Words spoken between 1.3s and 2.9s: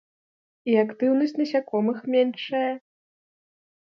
насякомых меншая.